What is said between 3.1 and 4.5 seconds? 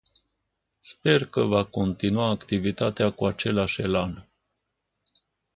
cu același elan.